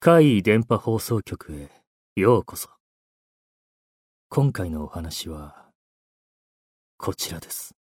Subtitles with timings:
[0.00, 1.70] 怪異電波放送局へ
[2.16, 2.68] ようこそ。
[4.28, 5.66] 今回のお話は、
[6.96, 7.74] こちらです。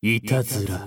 [0.00, 0.86] いたずら。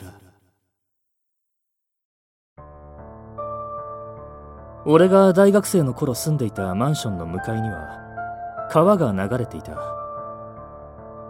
[4.85, 8.04] 俺が大学生の頃住んでいたマンションの向かいには、
[8.71, 9.77] 川が流れていた。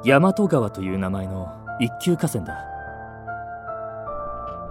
[0.03, 2.75] 大和川という名前の一級河川だ。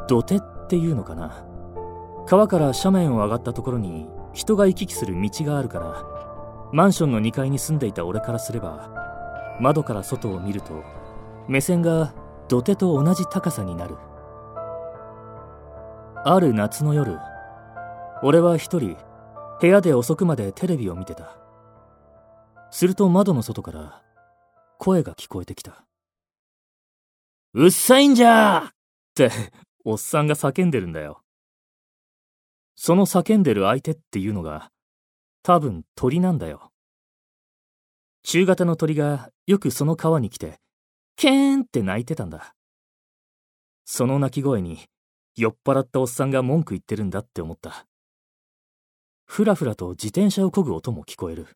[0.06, 1.45] 土手っていうのかな
[2.27, 6.02] 川から斜面を上がったところに人が行き来する道があるから
[6.72, 8.91] マンションの2階に住んでいた俺からすれば
[9.60, 10.83] 窓から外を見ると
[11.48, 12.14] 目線が
[12.48, 13.96] 土手と同じ高さになる
[16.24, 17.19] ある夏の夜
[18.22, 18.96] 俺は一人
[19.60, 21.36] 部屋で遅くまでテレビを見てた
[22.74, 24.02] すると窓の外から
[24.80, 25.87] 声が聞こえてきた
[27.55, 28.72] 「うっさいんじゃー!」っ
[29.14, 29.31] て
[29.84, 31.22] おっさんが叫んでるんだよ。
[32.75, 34.72] その叫んでる相手っていうのが、
[35.44, 36.72] 多分鳥なんだよ。
[38.25, 40.59] 中型の鳥がよくその川に来て、
[41.14, 42.56] ケーンって鳴いてたんだ。
[43.84, 44.81] その鳴き声に、
[45.36, 47.86] 酔っ払ったおっさんが文句言ってるんだって思った。
[49.27, 51.47] ふらふらと自転車を漕ぐ音も聞こえる。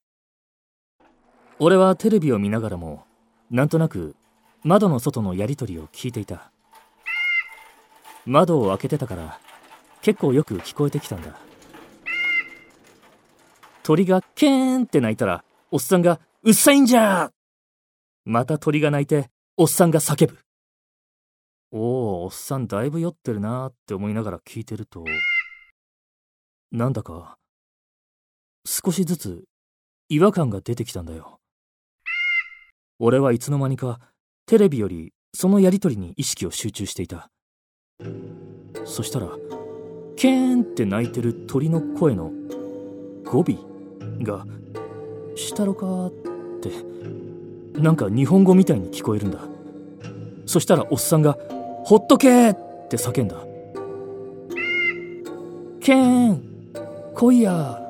[1.60, 3.04] 俺はテレビを見ながらも、
[3.50, 4.14] なんとなく
[4.62, 6.52] 窓の外のやりとりを聞いていた。
[8.26, 9.40] 窓を開けてたから
[10.02, 11.36] 結構よく聞こえてきたんだ。
[13.82, 17.32] 鳥がケーンって鳴いたらおっさんがうっさいんじゃ
[18.24, 20.38] また鳥が鳴いておっさんが叫ぶ。
[21.70, 25.04] おおおっさんだいぶ酔ってるなーって思いながら聞いてると
[26.70, 27.36] なんだか
[28.64, 29.44] 少しずつ
[30.08, 31.37] 違和感が出てきたんだよ。
[32.98, 34.00] 俺はいつの間にか
[34.46, 37.30] テレビよりそのやりとりに意識を集中していた
[38.84, 39.28] そしたら
[40.16, 42.32] ケーンって鳴いてる鳥の声の
[43.24, 43.44] 語尾
[44.24, 44.44] が
[45.36, 46.10] 「したろか」っ
[46.60, 46.70] て
[47.80, 49.38] なんか日本語みたいに聞こえるんだ
[50.46, 51.38] そしたらおっさんが
[51.84, 52.54] 「ほっとけ!」っ
[52.88, 53.36] て叫んだ
[55.80, 56.42] 「ケーン
[57.14, 57.80] 来いや」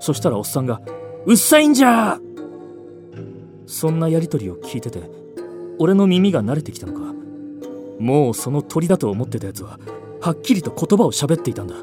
[0.00, 0.80] そしたらおっさんが
[1.26, 2.18] 「うっさいんじゃ!」
[3.70, 5.00] そんなやりとりを聞いてて
[5.78, 7.14] 俺の耳が慣れてきたのか。
[8.00, 9.78] もうその鳥だと思ってたやつは
[10.20, 11.76] はっきりと言葉を喋っていたんだ。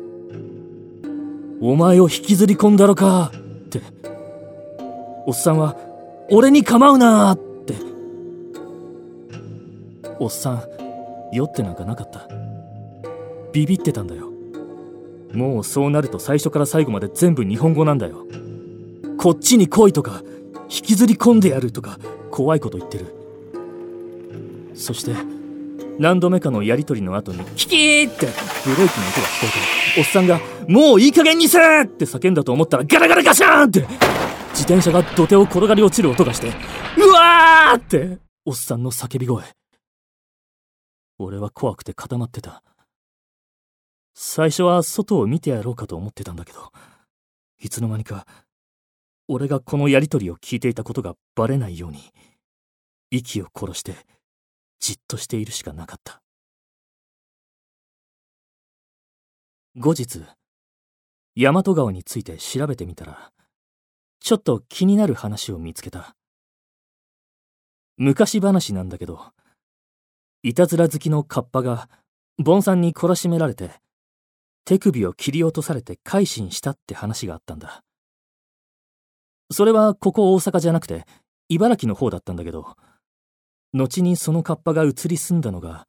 [1.61, 3.39] お前を引きずり込んだろかっ
[3.69, 3.81] て。
[5.25, 5.77] おっさんは
[6.29, 7.75] 俺に構うなって。
[10.19, 10.63] おっさん
[11.31, 12.27] 酔ってなんかなかった。
[13.53, 14.29] ビビってたんだよ。
[15.33, 18.27] もうそうなると最初から最後まで全部日本語なんだよ。
[19.17, 20.21] こっちに来いとか。
[20.69, 21.97] 引きずり込んでやるとか
[22.31, 23.13] 怖いこと言ってる。
[24.73, 25.15] そして
[25.97, 28.41] 何度目かのやり取りの後にキキーってブレーキ
[28.71, 29.47] の音が聞こ
[29.95, 30.39] えておっさんが
[30.69, 33.79] 「もういい加減にせ!」って叫んだと思ったらガラガラガシャーンって
[34.51, 36.49] 自転車が土手を転がり落ちる音がして
[36.97, 39.43] うわーっておっさんの叫び声。
[41.17, 42.61] 俺は怖くて固まってた。
[44.13, 46.71] 最初は外を見てやろうかと思ってたんだけど
[47.59, 48.25] いつの間にか
[49.27, 51.99] 俺がこのやり取りを聞いていたことがバレないように
[53.11, 53.95] 息を殺して
[54.79, 56.21] じっとしているしかなかった。
[59.75, 60.23] 後日
[61.35, 63.31] 大和川について調べてみたら
[64.19, 66.15] ちょっと気になる話を見つけた。
[67.97, 69.19] 昔話なんだけど
[70.43, 71.89] いたずら好きのカッパが
[72.37, 73.71] ボンさんに懲らしめられて
[74.65, 77.83] 手首を切り落とされて改心したって話があったんだ。
[79.51, 81.05] それはここ大阪じゃなくて
[81.49, 82.75] 茨城の方だったんだけど
[83.73, 85.85] 後にそのカッパが移り住んだのが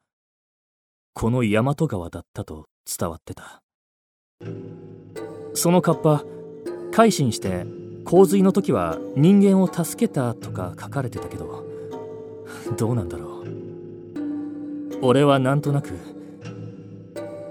[1.13, 3.61] この大和川だったと伝わってた。
[5.53, 6.23] そのカッパ
[6.91, 7.65] 改心して
[8.05, 11.65] 洪水の時は人間を助けたとか書かれてたけど
[12.77, 13.39] どうなんだろう。
[15.01, 15.97] 俺はなんとなく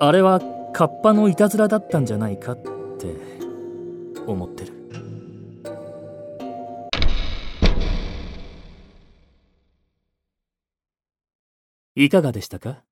[0.00, 0.40] あれは
[0.72, 3.14] カッパのいたずらだったんじゃないかって
[4.26, 4.77] 思ってる。
[12.00, 12.84] いかがでしたか？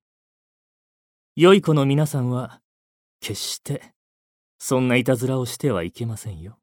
[1.37, 2.61] 良い子の皆さんは
[3.21, 3.93] 決して
[4.59, 6.59] そんないたずらをしてはいけませんよ。